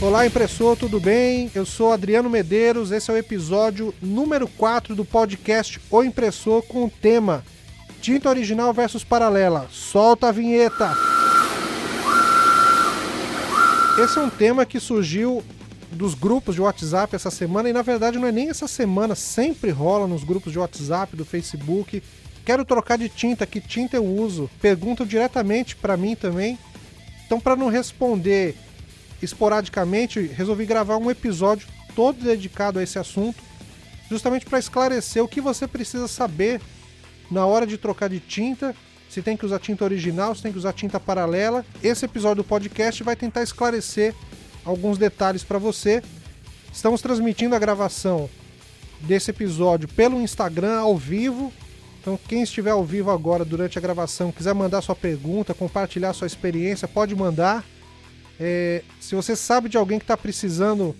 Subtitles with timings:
[0.00, 1.50] Olá, impressor, tudo bem?
[1.52, 6.84] Eu sou Adriano Medeiros, esse é o episódio número 4 do podcast O Impressor com
[6.84, 7.44] o tema
[8.00, 9.66] Tinta Original versus Paralela.
[9.72, 10.94] Solta a vinheta!
[14.00, 15.42] Esse é um tema que surgiu
[15.90, 19.70] dos grupos de WhatsApp essa semana e na verdade não é nem essa semana, sempre
[19.70, 22.00] rola nos grupos de WhatsApp, do Facebook.
[22.46, 24.48] Quero trocar de tinta, que tinta eu uso?
[24.62, 26.56] Perguntam diretamente para mim também.
[27.26, 28.54] Então, para não responder
[29.22, 33.42] esporadicamente, resolvi gravar um episódio todo dedicado a esse assunto,
[34.08, 36.60] justamente para esclarecer o que você precisa saber
[37.30, 38.74] na hora de trocar de tinta,
[39.08, 41.64] se tem que usar tinta original, se tem que usar tinta paralela.
[41.82, 44.14] Esse episódio do podcast vai tentar esclarecer
[44.64, 46.02] alguns detalhes para você.
[46.72, 48.28] Estamos transmitindo a gravação
[49.00, 51.52] desse episódio pelo Instagram ao vivo.
[52.00, 56.26] Então, quem estiver ao vivo agora durante a gravação, quiser mandar sua pergunta, compartilhar sua
[56.26, 57.64] experiência, pode mandar.
[58.40, 60.94] É, se você sabe de alguém que está precisando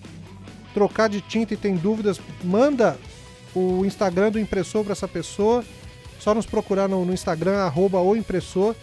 [0.73, 2.97] trocar de tinta e tem dúvidas, manda
[3.55, 5.63] o Instagram do impressor para essa pessoa.
[6.19, 8.75] Só nos procurar no, no Instagram, arroba o impressor.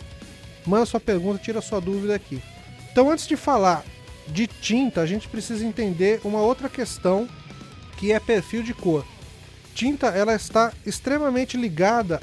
[0.67, 2.43] Manda sua pergunta, tira sua dúvida aqui.
[2.91, 3.85] Então, antes de falar
[4.27, 7.29] de tinta, a gente precisa entender uma outra questão
[7.97, 9.05] que é perfil de cor.
[9.75, 12.21] Tinta ela está extremamente ligada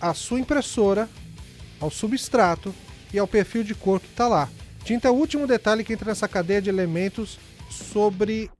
[0.00, 1.08] à sua impressora,
[1.80, 2.72] ao substrato
[3.12, 4.48] e ao perfil de cor que está lá.
[4.88, 7.38] Tinta é o último detalhe que entra nessa cadeia de elementos
[7.70, 8.50] sobre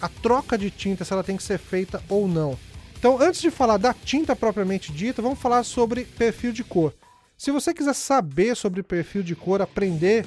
[0.00, 2.56] a troca de tinta, se ela tem que ser feita ou não.
[2.96, 6.94] Então, antes de falar da tinta propriamente dita, vamos falar sobre perfil de cor.
[7.36, 10.24] Se você quiser saber sobre perfil de cor, aprender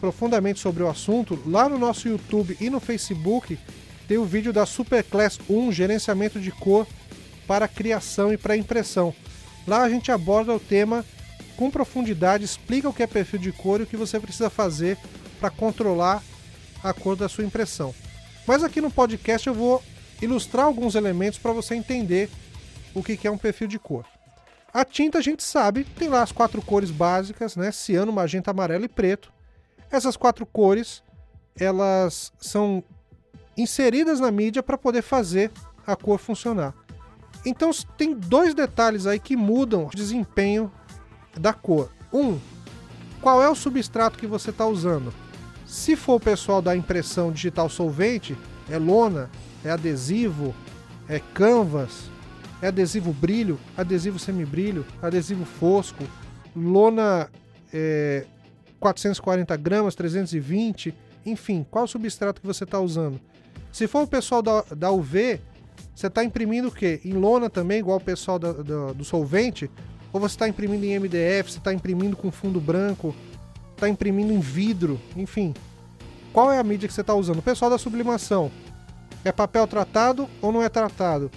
[0.00, 3.56] profundamente sobre o assunto, lá no nosso YouTube e no Facebook
[4.08, 6.84] tem o vídeo da Superclass 1, gerenciamento de cor
[7.46, 9.14] para criação e para impressão.
[9.68, 11.04] Lá a gente aborda o tema
[11.60, 14.96] com profundidade, explica o que é perfil de cor e o que você precisa fazer
[15.38, 16.22] para controlar
[16.82, 17.94] a cor da sua impressão.
[18.46, 19.82] Mas aqui no podcast eu vou
[20.22, 22.30] ilustrar alguns elementos para você entender
[22.94, 24.06] o que é um perfil de cor.
[24.72, 27.70] A tinta a gente sabe, tem lá as quatro cores básicas, né?
[27.70, 29.30] Ciano, magenta, amarelo e preto.
[29.92, 31.02] Essas quatro cores,
[31.58, 32.82] elas são
[33.54, 35.50] inseridas na mídia para poder fazer
[35.86, 36.72] a cor funcionar.
[37.44, 40.72] Então tem dois detalhes aí que mudam o desempenho
[41.38, 41.90] da cor.
[42.12, 42.38] Um,
[43.20, 45.12] qual é o substrato que você está usando?
[45.66, 48.36] Se for o pessoal da impressão digital solvente,
[48.68, 49.30] é lona,
[49.64, 50.54] é adesivo,
[51.08, 52.10] é canvas,
[52.62, 56.04] é adesivo brilho, adesivo semibrilho, adesivo fosco,
[56.54, 57.30] lona
[57.72, 58.26] é,
[58.78, 63.20] 440 gramas, 320, enfim, qual substrato que você está usando.
[63.72, 65.40] Se for o pessoal da, da UV,
[65.94, 67.00] você está imprimindo o quê?
[67.04, 69.70] Em lona também, igual o pessoal da, da, do solvente?
[70.12, 73.14] Ou você está imprimindo em MDF, você está imprimindo com fundo branco,
[73.74, 75.54] está imprimindo em vidro, enfim.
[76.32, 77.38] Qual é a mídia que você está usando?
[77.38, 78.50] O pessoal da sublimação,
[79.24, 81.30] é papel tratado ou não é tratado?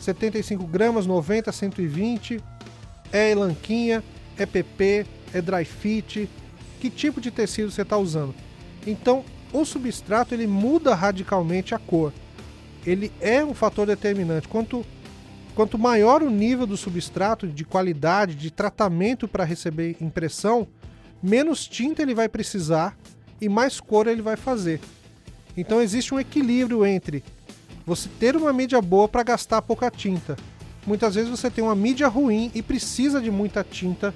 [0.00, 2.42] 75 gramas, 90, 120,
[3.12, 4.02] é elanquinha,
[4.38, 6.28] é PP, é dry fit,
[6.80, 8.34] que tipo de tecido você está usando.
[8.86, 12.12] Então, o substrato ele muda radicalmente a cor.
[12.86, 14.46] Ele é um fator determinante.
[14.46, 14.84] Quanto,
[15.56, 20.68] quanto maior o nível do substrato, de qualidade, de tratamento para receber impressão,
[21.22, 22.94] menos tinta ele vai precisar
[23.40, 24.78] e mais cor ele vai fazer.
[25.56, 27.24] Então existe um equilíbrio entre
[27.86, 30.36] você ter uma mídia boa para gastar pouca tinta.
[30.86, 34.14] Muitas vezes você tem uma mídia ruim e precisa de muita tinta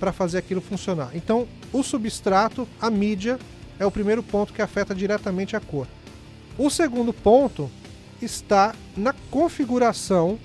[0.00, 1.10] para fazer aquilo funcionar.
[1.14, 3.38] Então, o substrato, a mídia,
[3.78, 5.86] é o primeiro ponto que afeta diretamente a cor.
[6.56, 7.70] O segundo ponto
[8.22, 10.38] está na configuração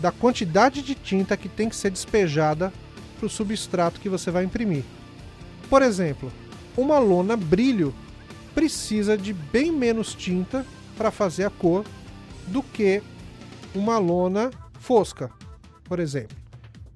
[0.00, 2.72] da quantidade de tinta que tem que ser despejada
[3.18, 4.82] para o substrato que você vai imprimir.
[5.68, 6.32] Por exemplo,
[6.76, 7.94] uma lona brilho
[8.54, 10.64] precisa de bem menos tinta
[10.96, 11.84] para fazer a cor
[12.46, 13.02] do que
[13.74, 15.30] uma lona fosca,
[15.84, 16.36] por exemplo.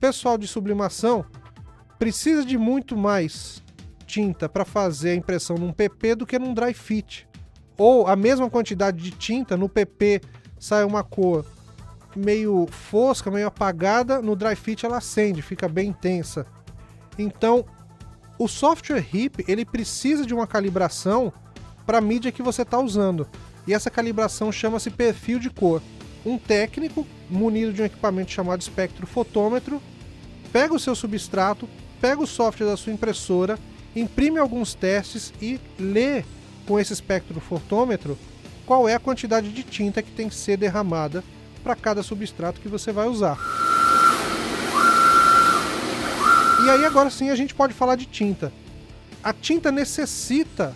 [0.00, 1.24] Pessoal de sublimação
[1.98, 3.62] precisa de muito mais
[4.06, 7.26] tinta para fazer a impressão num PP do que num dry fit.
[7.76, 10.20] Ou a mesma quantidade de tinta no PP
[10.58, 11.44] sai uma cor
[12.16, 16.46] meio fosca, meio apagada, no dry fit ela acende, fica bem intensa.
[17.18, 17.64] Então,
[18.38, 21.32] o software HIP ele precisa de uma calibração
[21.86, 23.26] para a mídia que você está usando.
[23.66, 25.80] E essa calibração chama-se perfil de cor.
[26.24, 29.80] Um técnico munido de um equipamento chamado espectrofotômetro
[30.52, 31.68] pega o seu substrato,
[32.00, 33.58] pega o software da sua impressora,
[33.94, 36.24] imprime alguns testes e lê
[36.66, 38.18] com esse espectrofotômetro
[38.66, 41.22] qual é a quantidade de tinta que tem que ser derramada
[41.64, 43.38] para cada substrato que você vai usar.
[46.64, 48.52] E aí agora sim a gente pode falar de tinta.
[49.22, 50.74] A tinta necessita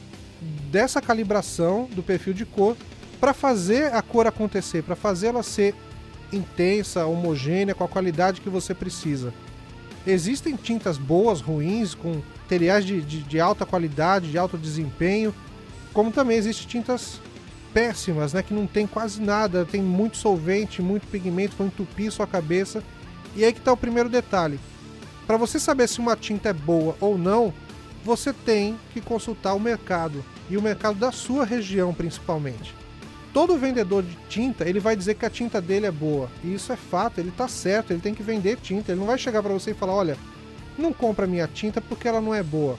[0.71, 2.77] dessa calibração do perfil de cor
[3.21, 5.75] para fazer a cor acontecer, para fazer ela ser
[6.33, 9.33] intensa, homogênea, com a qualidade que você precisa.
[10.07, 15.35] Existem tintas boas, ruins, com materiais de, de, de alta qualidade, de alto desempenho,
[15.93, 17.21] como também existem tintas
[17.73, 22.27] péssimas, né, que não tem quase nada, tem muito solvente, muito pigmento, vão entupir sua
[22.27, 22.83] cabeça.
[23.37, 24.59] E aí que está o primeiro detalhe.
[25.27, 27.53] Para você saber se uma tinta é boa ou não,
[28.05, 32.75] você tem que consultar o mercado e o mercado da sua região principalmente.
[33.33, 36.31] Todo vendedor de tinta, ele vai dizer que a tinta dele é boa.
[36.43, 38.91] E isso é fato, ele está certo, ele tem que vender tinta.
[38.91, 40.17] Ele não vai chegar para você e falar: "Olha,
[40.79, 42.79] não compra minha tinta porque ela não é boa".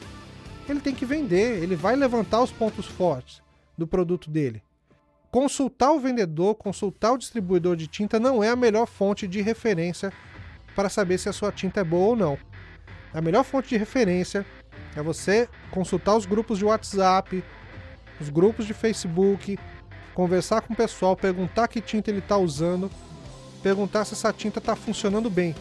[0.68, 3.42] Ele tem que vender, ele vai levantar os pontos fortes
[3.78, 4.62] do produto dele.
[5.32, 10.12] Consultar o vendedor, consultar o distribuidor de tinta não é a melhor fonte de referência
[10.76, 12.38] para saber se a sua tinta é boa ou não.
[13.14, 14.44] A melhor fonte de referência
[14.96, 17.44] é você consultar os grupos de WhatsApp,
[18.20, 19.60] os grupos de Facebook,
[20.16, 22.90] conversar com o pessoal, perguntar que tinta ele está usando,
[23.62, 25.56] perguntar se essa tinta está funcionando bem.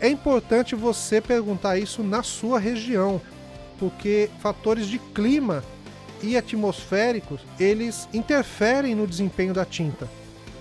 [0.00, 3.20] É importante você perguntar isso na sua região,
[3.78, 5.62] porque fatores de clima
[6.22, 10.08] e atmosféricos eles interferem no desempenho da tinta.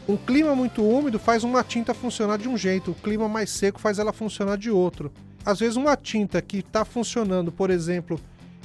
[0.08, 3.80] Um clima muito úmido faz uma tinta funcionar de um jeito, o clima mais seco
[3.80, 5.12] faz ela funcionar de outro.
[5.46, 8.20] Às vezes, uma tinta que está funcionando, por exemplo,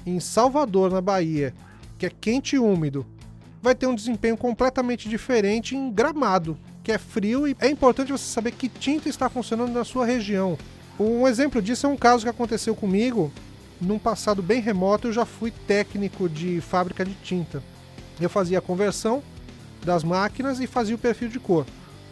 [0.05, 1.55] em Salvador, na Bahia,
[1.99, 3.07] que é quente e úmido,
[3.63, 8.25] vai ter um desempenho completamente diferente em Gramado, que é frio e é importante você
[8.25, 10.57] saber que tinta está funcionando na sua região.
[10.99, 13.33] Um exemplo disso é um caso que aconteceu comigo
[13.81, 15.09] num passado bem remoto.
[15.09, 17.63] Eu já fui técnico de fábrica de tinta.
[18.21, 19.23] Eu fazia a conversão
[19.85, 21.67] das máquinas e fazia o perfil de cor.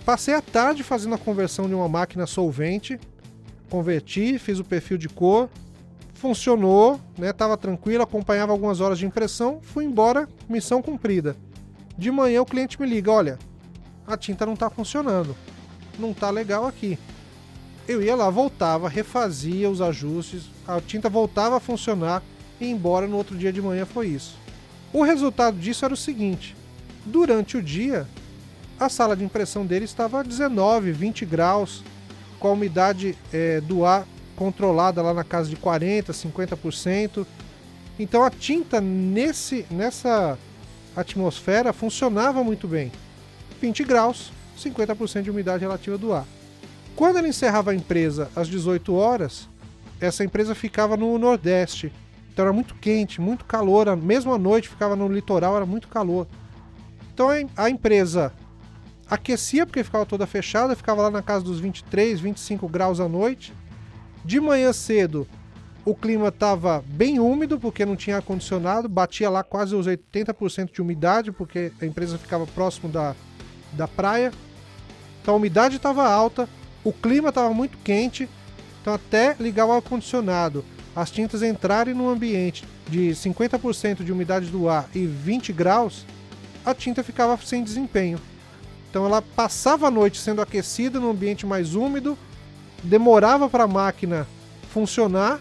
[0.04, 3.00] Passei a tarde fazendo a conversão de uma máquina solvente,
[3.70, 5.48] converti, fiz o perfil de cor,
[6.12, 7.32] funcionou, né?
[7.32, 11.36] Tava tranquilo, acompanhava algumas horas de impressão, fui embora, missão cumprida.
[11.96, 13.38] De manhã o cliente me liga, olha,
[14.06, 15.34] a tinta não está funcionando,
[15.98, 16.98] não está legal aqui.
[17.88, 22.22] Eu ia lá, voltava, refazia os ajustes, a tinta voltava a funcionar
[22.60, 24.36] e embora no outro dia de manhã foi isso.
[24.92, 26.56] O resultado disso era o seguinte:
[27.04, 28.06] durante o dia,
[28.78, 31.82] a sala de impressão dele estava a 19, 20 graus,
[32.38, 34.06] com a umidade é, do ar
[34.36, 37.26] controlada lá na casa de 40, 50%.
[37.98, 40.38] Então a tinta nesse, nessa
[40.96, 42.90] atmosfera funcionava muito bem.
[43.60, 46.26] 20 graus, 50% de umidade relativa do ar.
[46.96, 49.48] Quando ele encerrava a empresa às 18 horas,
[50.00, 51.92] essa empresa ficava no Nordeste.
[52.32, 56.26] Então era muito quente, muito calor, mesmo à noite ficava no litoral, era muito calor.
[57.12, 58.32] Então a empresa
[59.08, 63.52] aquecia porque ficava toda fechada, ficava lá na casa dos 23, 25 graus à noite.
[64.24, 65.28] De manhã cedo,
[65.84, 70.82] o clima estava bem úmido porque não tinha ar-condicionado, batia lá quase os 80% de
[70.82, 73.14] umidade porque a empresa ficava próximo da,
[73.72, 74.32] da praia.
[75.20, 76.48] Então a umidade estava alta,
[76.82, 78.28] o clima estava muito quente,
[78.84, 80.62] então até ligar o ar-condicionado,
[80.94, 86.04] as tintas entrarem no ambiente de 50% de umidade do ar e 20 graus,
[86.62, 88.20] a tinta ficava sem desempenho.
[88.90, 92.18] Então ela passava a noite sendo aquecida no ambiente mais úmido
[92.82, 94.26] demorava para a máquina
[94.70, 95.40] funcionar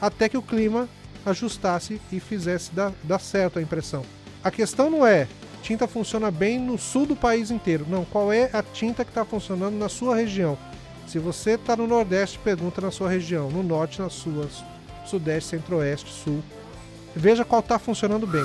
[0.00, 0.88] até que o clima
[1.26, 4.04] ajustasse e fizesse dar, dar certo a impressão.
[4.44, 5.26] A questão não é
[5.64, 7.86] tinta funciona bem no sul do país inteiro.
[7.88, 10.56] Não, qual é a tinta que está funcionando na sua região?
[11.06, 13.50] Se você está no Nordeste, pergunta na sua região.
[13.50, 14.48] No Norte, na sua.
[15.06, 16.42] Sudeste, Centro-Oeste, Sul.
[17.14, 18.44] Veja qual está funcionando bem.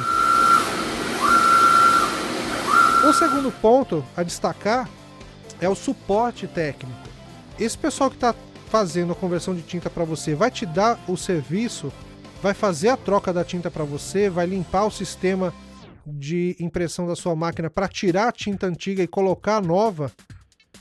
[3.07, 4.89] O segundo ponto a destacar
[5.61, 7.09] é o suporte técnico
[7.59, 8.33] esse pessoal que está
[8.69, 11.91] fazendo a conversão de tinta para você vai te dar o serviço,
[12.41, 15.53] vai fazer a troca da tinta para você, vai limpar o sistema
[16.05, 20.11] de impressão da sua máquina para tirar a tinta antiga e colocar a nova,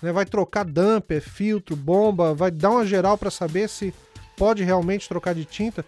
[0.02, 0.12] né?
[0.12, 3.94] vai trocar damper, filtro, bomba, vai dar uma geral para saber se
[4.36, 5.84] pode realmente trocar de tinta,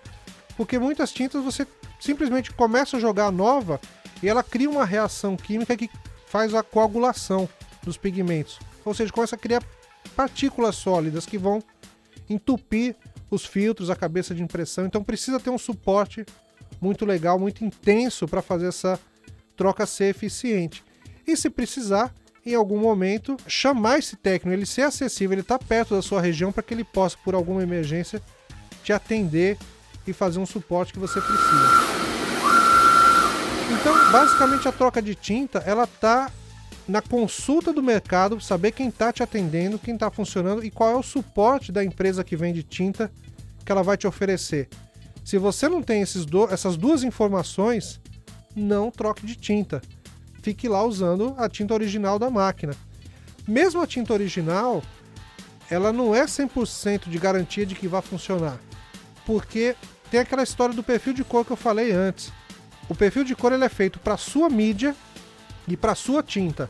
[0.56, 1.66] porque muitas tintas você
[2.00, 3.80] simplesmente começa a jogar nova
[4.22, 5.88] e ela cria uma reação química que
[6.26, 7.48] faz a coagulação
[7.82, 9.62] dos pigmentos, ou seja, começa a criar
[10.16, 11.62] partículas sólidas que vão
[12.28, 12.96] entupir
[13.30, 14.86] os filtros, a cabeça de impressão.
[14.86, 16.24] Então precisa ter um suporte
[16.80, 18.98] muito legal, muito intenso para fazer essa
[19.56, 20.82] troca ser eficiente.
[21.26, 25.64] E se precisar, em algum momento, chamar esse técnico, ele ser acessível, ele estar tá
[25.64, 28.22] perto da sua região para que ele possa, por alguma emergência,
[28.82, 29.58] te atender
[30.06, 32.00] e fazer um suporte que você precisa.
[33.70, 36.30] Então, basicamente, a troca de tinta ela está
[36.88, 40.96] na consulta do mercado, saber quem está te atendendo, quem está funcionando e qual é
[40.96, 43.10] o suporte da empresa que vende tinta
[43.64, 44.68] que ela vai te oferecer.
[45.24, 48.00] Se você não tem do, essas duas informações,
[48.56, 49.80] não troque de tinta.
[50.42, 52.74] Fique lá usando a tinta original da máquina.
[53.46, 54.82] Mesmo a tinta original,
[55.70, 58.58] ela não é 100% de garantia de que vai funcionar.
[59.26, 59.76] Porque
[60.10, 62.32] tem aquela história do perfil de cor que eu falei antes.
[62.88, 64.94] O perfil de cor ele é feito para sua mídia
[65.68, 66.68] e para sua tinta.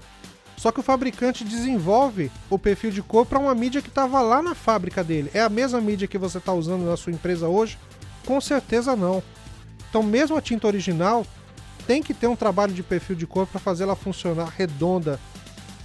[0.56, 4.42] Só que o fabricante desenvolve o perfil de cor para uma mídia que estava lá
[4.42, 5.30] na fábrica dele.
[5.32, 7.78] É a mesma mídia que você está usando na sua empresa hoje?
[8.26, 9.22] Com certeza não.
[9.88, 11.26] Então, mesmo a tinta original
[11.90, 15.18] tem que ter um trabalho de perfil de cor para fazer ela funcionar redonda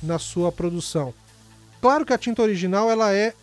[0.04, 1.12] na sua produção.
[1.82, 3.34] Claro que a tinta original ela é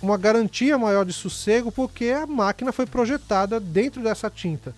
[0.00, 4.74] uma garantia maior de sossego porque a máquina foi projetada dentro dessa tinta.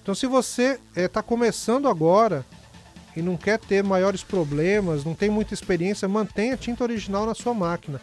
[0.00, 2.46] Então, se você está eh, é, começando agora
[3.16, 7.34] e não quer ter maiores problemas, não tem muita experiência, mantenha a tinta original na
[7.34, 8.00] sua máquina.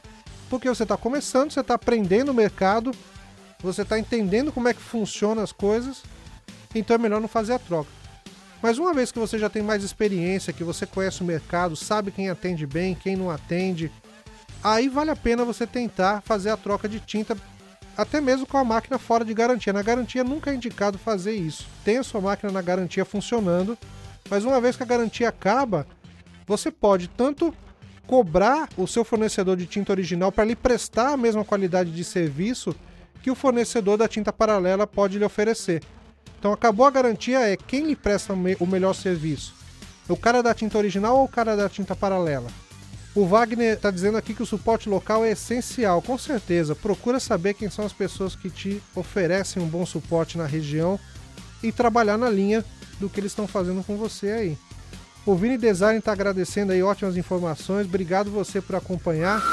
[0.50, 2.92] Porque você está começando, você está aprendendo o mercado,
[3.64, 6.04] você está entendendo como é que funcionam as coisas,
[6.76, 7.99] então é melhor não fazer a troca.
[8.62, 12.12] Mas uma vez que você já tem mais experiência, que você conhece o mercado, sabe
[12.12, 13.92] quem atende bem, quem não atende,
[14.64, 17.38] aí vale a pena você tentar fazer a troca de tinta
[17.98, 19.74] até mesmo com a máquina fora de garantia.
[19.74, 21.66] Na garantia nunca é indicado fazer isso.
[21.84, 23.78] Tenha sua máquina na garantia funcionando,
[24.30, 25.86] mas uma vez que a garantia acaba,
[26.48, 27.54] você pode tanto
[28.08, 32.76] cobrar o seu fornecedor de tinta original para lhe prestar a mesma qualidade de serviço
[33.22, 35.84] que o fornecedor da tinta paralela pode lhe oferecer.
[36.40, 39.54] Então acabou a garantia é quem lhe presta o melhor serviço.
[40.08, 42.48] O cara da tinta original ou o cara da tinta paralela?
[43.14, 46.74] O Wagner está dizendo aqui que o suporte local é essencial, com certeza.
[46.74, 50.98] Procura saber quem são as pessoas que te oferecem um bom suporte na região
[51.62, 52.64] e trabalhar na linha
[53.02, 54.58] do que eles estão fazendo com você aí.
[55.26, 57.86] O Vini Design está agradecendo aí ótimas informações.
[57.86, 59.44] Obrigado você por acompanhar.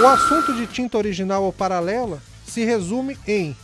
[0.00, 3.54] O assunto de tinta original ou paralela se resume em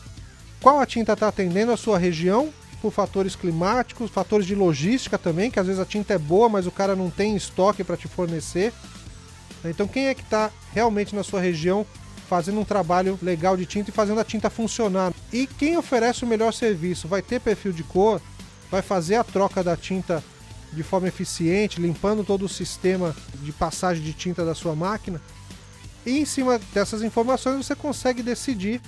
[0.62, 5.50] qual a tinta está atendendo a sua região por fatores climáticos, fatores de logística também,
[5.50, 8.07] que às vezes a tinta é boa, mas o cara não tem estoque para te
[8.07, 8.73] fornecer.
[9.64, 11.85] Então, quem é que está realmente na sua região
[12.28, 15.12] fazendo um trabalho legal de tinta e fazendo a tinta funcionar?
[15.33, 17.09] E quem oferece o melhor serviço?
[17.09, 18.21] Vai ter perfil de cor,
[18.71, 20.23] vai fazer a troca da tinta
[20.73, 25.21] de forma eficiente, limpando todo o sistema de passagem de tinta da sua máquina.
[26.07, 28.81] E em cima dessas informações você consegue decidir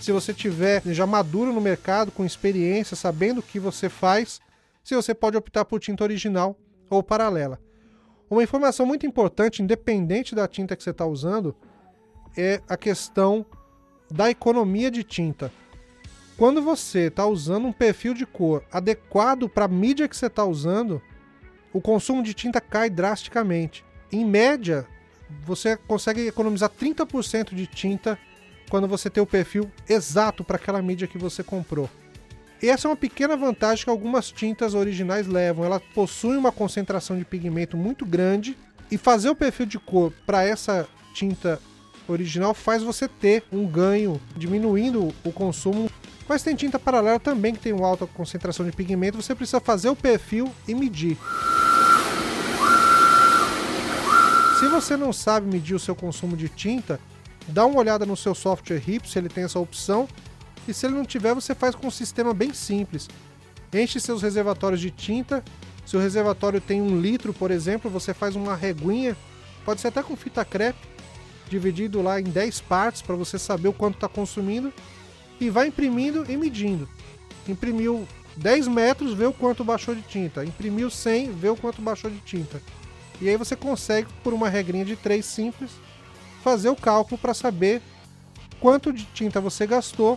[0.00, 4.40] se você tiver já maduro no mercado, com experiência, sabendo o que você faz,
[4.82, 6.56] se você pode optar por tinta original
[6.88, 7.60] ou paralela.
[8.28, 11.54] Uma informação muito importante, independente da tinta que você está usando,
[12.36, 13.46] é a questão
[14.10, 15.50] da economia de tinta.
[16.36, 20.44] Quando você está usando um perfil de cor adequado para a mídia que você está
[20.44, 21.00] usando,
[21.72, 23.84] o consumo de tinta cai drasticamente.
[24.12, 24.86] Em média,
[25.44, 28.18] você consegue economizar 30% de tinta
[28.68, 31.88] quando você tem o perfil exato para aquela mídia que você comprou.
[32.62, 35.64] E essa é uma pequena vantagem que algumas tintas originais levam.
[35.64, 38.56] Ela possui uma concentração de pigmento muito grande
[38.90, 41.60] e fazer o perfil de cor para essa tinta
[42.08, 45.90] original faz você ter um ganho, diminuindo o consumo.
[46.28, 49.88] Mas tem tinta paralela também que tem uma alta concentração de pigmento, você precisa fazer
[49.88, 51.16] o perfil e medir.
[54.58, 56.98] Se você não sabe medir o seu consumo de tinta,
[57.48, 60.08] dá uma olhada no seu software RIP, se ele tem essa opção,
[60.66, 63.08] e se ele não tiver, você faz com um sistema bem simples.
[63.72, 65.44] Enche seus reservatórios de tinta,
[65.84, 69.16] se o reservatório tem um litro, por exemplo, você faz uma reguinha,
[69.64, 70.80] pode ser até com fita crepe,
[71.48, 74.72] dividido lá em 10 partes para você saber o quanto está consumindo,
[75.40, 76.88] e vai imprimindo e medindo.
[77.46, 80.44] Imprimiu 10 metros, vê o quanto baixou de tinta.
[80.44, 82.60] Imprimiu 100, vê o quanto baixou de tinta.
[83.20, 85.70] E aí você consegue, por uma regrinha de 3 simples,
[86.46, 87.82] fazer o cálculo para saber
[88.60, 90.16] quanto de tinta você gastou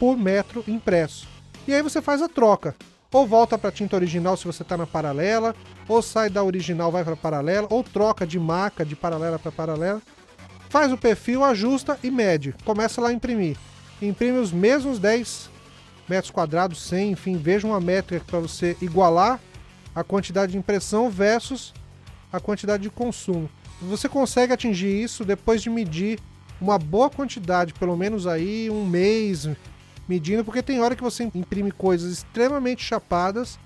[0.00, 1.28] por metro impresso.
[1.64, 2.74] E aí você faz a troca.
[3.12, 5.54] Ou volta para a tinta original se você está na paralela,
[5.86, 10.02] ou sai da original vai para paralela, ou troca de marca de paralela para paralela.
[10.68, 12.52] Faz o perfil, ajusta e mede.
[12.64, 13.56] Começa lá a imprimir.
[14.02, 15.50] Imprime os mesmos 10
[16.08, 19.38] metros quadrados, 100, enfim, veja uma métrica para você igualar
[19.94, 21.72] a quantidade de impressão versus
[22.32, 23.48] a quantidade de consumo.
[23.82, 26.18] Você consegue atingir isso depois de medir
[26.60, 29.48] uma boa quantidade, pelo menos aí um mês
[30.08, 33.58] medindo, porque tem hora que você imprime coisas extremamente chapadas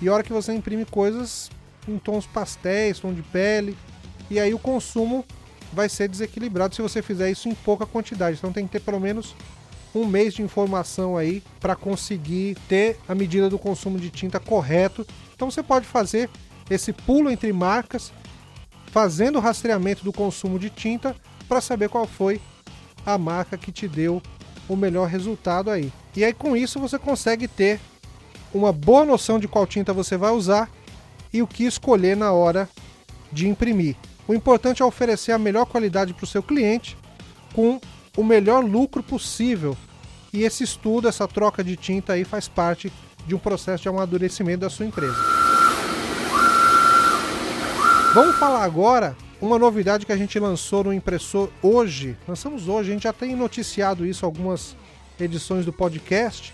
[0.00, 1.50] e hora que você imprime coisas
[1.86, 3.76] em tons pastéis, tom de pele,
[4.30, 5.24] e aí o consumo
[5.72, 8.38] vai ser desequilibrado se você fizer isso em pouca quantidade.
[8.38, 9.34] Então tem que ter pelo menos
[9.94, 15.06] um mês de informação aí para conseguir ter a medida do consumo de tinta correto.
[15.34, 16.30] Então você pode fazer
[16.68, 18.12] esse pulo entre marcas
[18.90, 21.14] fazendo o rastreamento do consumo de tinta
[21.48, 22.40] para saber qual foi
[23.04, 24.22] a marca que te deu
[24.68, 25.92] o melhor resultado aí.
[26.14, 27.80] E aí com isso você consegue ter
[28.52, 30.68] uma boa noção de qual tinta você vai usar
[31.32, 32.68] e o que escolher na hora
[33.32, 33.96] de imprimir.
[34.26, 36.96] O importante é oferecer a melhor qualidade para o seu cliente
[37.52, 37.80] com
[38.16, 39.76] o melhor lucro possível.
[40.32, 42.92] E esse estudo, essa troca de tinta aí faz parte
[43.26, 45.39] de um processo de amadurecimento da sua empresa.
[48.12, 52.18] Vamos falar agora uma novidade que a gente lançou no impressor hoje.
[52.26, 54.76] Lançamos hoje, a gente já tem noticiado isso algumas
[55.18, 56.52] edições do podcast,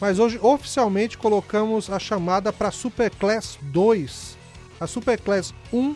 [0.00, 4.36] mas hoje oficialmente colocamos a chamada para Superclass 2.
[4.80, 5.94] A Superclass 1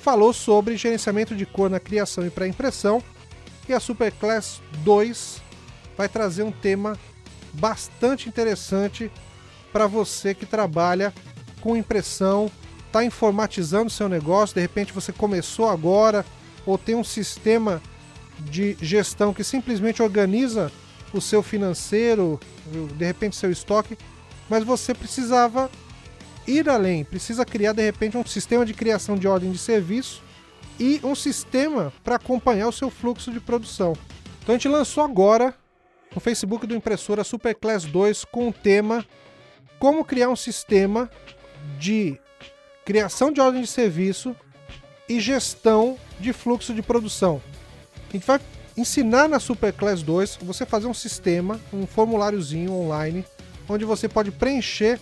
[0.00, 3.02] falou sobre gerenciamento de cor na criação e pré-impressão,
[3.68, 5.42] e a Superclass 2
[5.96, 6.96] vai trazer um tema
[7.54, 9.10] bastante interessante
[9.72, 11.12] para você que trabalha
[11.60, 12.48] com impressão,
[12.88, 16.24] está informatizando seu negócio, de repente você começou agora
[16.66, 17.80] ou tem um sistema
[18.40, 20.72] de gestão que simplesmente organiza
[21.12, 22.40] o seu financeiro,
[22.96, 23.96] de repente seu estoque,
[24.48, 25.70] mas você precisava
[26.46, 30.22] ir além, precisa criar de repente um sistema de criação de ordem de serviço
[30.80, 33.94] e um sistema para acompanhar o seu fluxo de produção.
[34.42, 35.54] Então a gente lançou agora
[36.14, 39.04] no Facebook do Impressora Superclass 2 com o tema
[39.78, 41.10] Como criar um sistema
[41.78, 42.18] de
[42.88, 44.34] criação de ordem de serviço
[45.06, 47.38] e gestão de fluxo de produção.
[48.08, 48.40] A gente vai
[48.78, 53.26] ensinar na Superclass 2 você fazer um sistema, um formuláriozinho online,
[53.68, 54.98] onde você pode preencher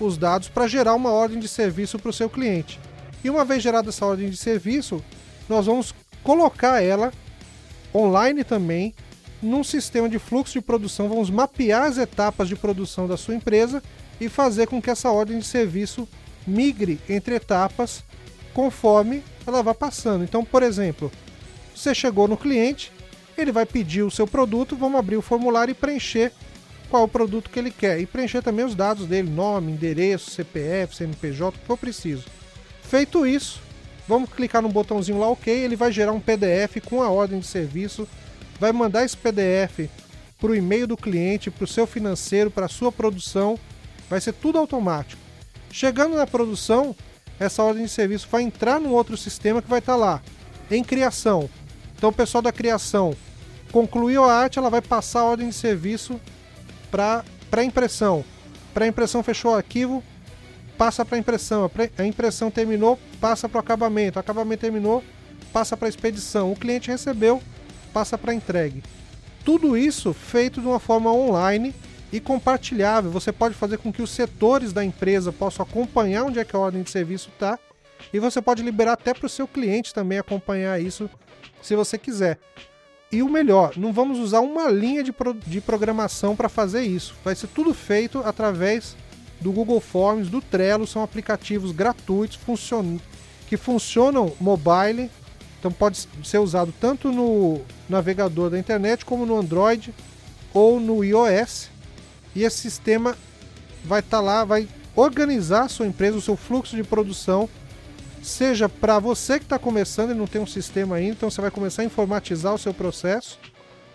[0.00, 2.80] os dados para gerar uma ordem de serviço para o seu cliente.
[3.22, 5.04] E uma vez gerada essa ordem de serviço,
[5.46, 7.12] nós vamos colocar ela
[7.94, 8.94] online também
[9.42, 13.82] num sistema de fluxo de produção, vamos mapear as etapas de produção da sua empresa
[14.18, 16.08] e fazer com que essa ordem de serviço
[16.46, 18.04] migre entre etapas
[18.52, 20.24] conforme ela vá passando.
[20.24, 21.10] Então, por exemplo,
[21.74, 22.92] você chegou no cliente,
[23.36, 26.32] ele vai pedir o seu produto, vamos abrir o formulário e preencher
[26.88, 30.94] qual o produto que ele quer e preencher também os dados dele, nome, endereço, CPF,
[30.94, 32.24] CNPJ, o que for preciso.
[32.82, 33.60] Feito isso,
[34.06, 37.46] vamos clicar no botãozinho lá OK, ele vai gerar um PDF com a ordem de
[37.46, 38.06] serviço,
[38.60, 39.90] vai mandar esse PDF
[40.38, 43.58] para o e-mail do cliente, para o seu financeiro, para a sua produção,
[44.08, 45.23] vai ser tudo automático.
[45.74, 46.94] Chegando na produção,
[47.36, 50.22] essa ordem de serviço vai entrar num outro sistema que vai estar tá lá,
[50.70, 51.50] em criação.
[51.96, 53.12] Então o pessoal da criação
[53.72, 56.20] concluiu a arte, ela vai passar a ordem de serviço
[56.92, 58.24] para pré-impressão.
[58.72, 60.00] Pré-impressão fechou o arquivo,
[60.78, 61.68] passa para impressão.
[61.98, 64.16] A impressão terminou, passa para o acabamento.
[64.16, 65.02] O acabamento terminou,
[65.52, 66.52] passa para expedição.
[66.52, 67.42] O cliente recebeu,
[67.92, 68.80] passa para entregue.
[69.44, 71.74] Tudo isso feito de uma forma online
[72.14, 73.10] e compartilhável.
[73.10, 76.58] Você pode fazer com que os setores da empresa possam acompanhar onde é que a
[76.60, 77.58] ordem de serviço está
[78.12, 81.10] e você pode liberar até para o seu cliente também acompanhar isso
[81.60, 82.38] se você quiser.
[83.10, 87.16] E o melhor, não vamos usar uma linha de, pro, de programação para fazer isso.
[87.24, 88.96] Vai ser tudo feito através
[89.40, 92.98] do Google Forms, do Trello, são aplicativos gratuitos funcion...
[93.48, 95.10] que funcionam mobile,
[95.58, 99.92] então pode ser usado tanto no navegador da internet como no Android
[100.52, 101.73] ou no iOS.
[102.34, 103.16] E esse sistema
[103.84, 107.48] vai estar tá lá, vai organizar a sua empresa, o seu fluxo de produção,
[108.22, 111.50] seja para você que está começando e não tem um sistema ainda, então você vai
[111.50, 113.38] começar a informatizar o seu processo,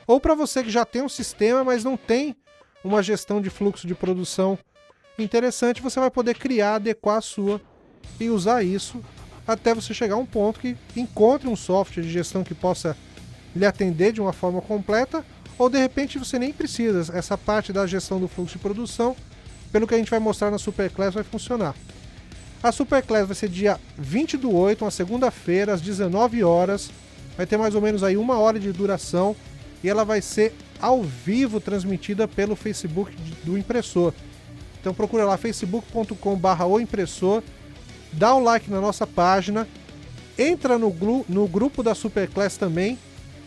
[0.06, 2.36] ou para você que já tem um sistema, mas não tem
[2.84, 4.58] uma gestão de fluxo de produção
[5.18, 7.62] interessante, você vai poder criar, adequar a sua
[8.20, 9.04] e usar isso
[9.48, 12.96] até você chegar a um ponto que encontre um software de gestão que possa
[13.56, 15.26] lhe atender de uma forma completa,
[15.60, 17.16] ou de repente você nem precisa.
[17.16, 19.16] Essa parte da gestão do fluxo de produção,
[19.72, 21.76] pelo que a gente vai mostrar na Superclass, vai funcionar.
[22.64, 26.90] A Superclass vai ser dia 20 do 8, uma segunda-feira, às 19 horas.
[27.36, 29.36] Vai ter mais ou menos aí uma hora de duração
[29.84, 34.14] e ela vai ser ao vivo transmitida pelo Facebook do impressor.
[34.80, 37.44] Então procura lá facebook.com/barra o impressor,
[38.14, 39.68] dá um like na nossa página,
[40.38, 40.96] entra no,
[41.28, 42.98] no grupo da Superclass também,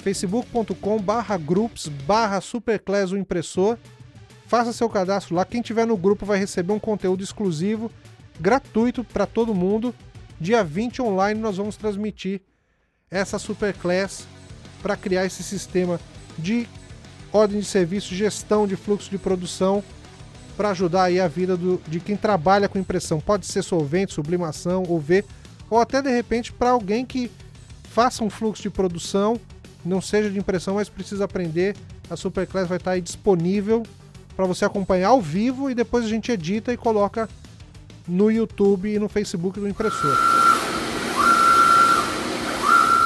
[0.02, 3.78] facebook.com/barra groups barra Superclass o impressor.
[4.46, 5.44] Faça seu cadastro lá.
[5.44, 7.90] Quem tiver no grupo vai receber um conteúdo exclusivo,
[8.38, 9.94] gratuito para todo mundo.
[10.38, 12.42] Dia 20 online nós vamos transmitir
[13.10, 14.26] essa Superclass
[14.82, 16.00] para criar esse sistema
[16.36, 16.68] de
[17.32, 19.82] ordem de serviço, gestão de fluxo de produção
[20.56, 23.20] para ajudar aí a vida do, de quem trabalha com impressão.
[23.20, 25.24] Pode ser solvente, sublimação, ou ver,
[25.70, 27.30] ou até de repente para alguém que
[27.84, 29.40] faça um fluxo de produção,
[29.85, 31.77] não seja de impressão, mas precisa aprender.
[32.09, 33.83] A Superclass vai estar aí disponível
[34.37, 37.29] para você acompanhar ao vivo e depois a gente edita e coloca
[38.07, 40.16] no YouTube e no Facebook do impressor.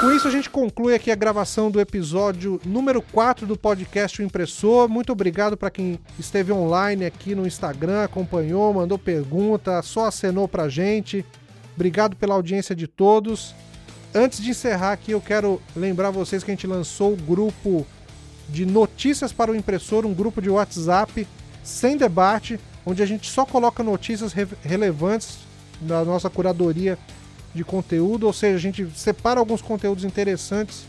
[0.01, 4.25] Com isso, a gente conclui aqui a gravação do episódio número 4 do podcast O
[4.25, 4.91] Impressor.
[4.91, 10.69] Muito obrigado para quem esteve online aqui no Instagram, acompanhou, mandou pergunta, só acenou pra
[10.69, 11.25] gente.
[11.75, 13.55] Obrigado pela audiência de todos.
[14.17, 17.87] Antes de encerrar aqui, eu quero lembrar vocês que a gente lançou o grupo
[18.49, 21.29] de notícias para o impressor, um grupo de WhatsApp
[21.63, 25.41] sem debate, onde a gente só coloca notícias re relevantes
[25.83, 26.99] da nossa curadoria
[27.55, 30.87] de conteúdo, ou seja, a gente separa alguns conteúdos interessantes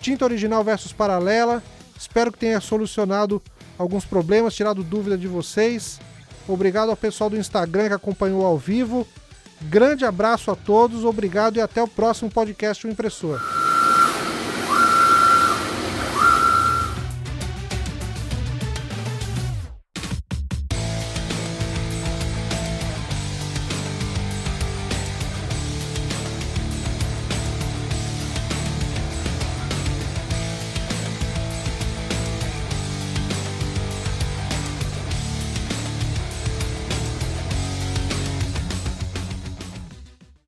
[0.00, 1.62] Tinta Original versus Paralela.
[1.96, 3.40] Espero que tenha solucionado
[3.76, 6.00] alguns problemas, tirado dúvida de vocês.
[6.48, 9.06] Obrigado ao pessoal do Instagram que acompanhou ao vivo.
[9.62, 13.57] Grande abraço a todos, obrigado e até o próximo podcast O Impressor.